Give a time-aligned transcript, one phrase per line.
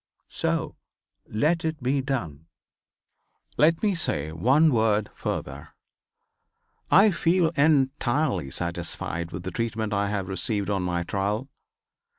[0.29, 0.77] So
[1.27, 2.47] let it be done.
[3.55, 5.75] "Let me say one word further.
[6.89, 11.49] I feel entirely satisfied with the treatment I have received on my trial.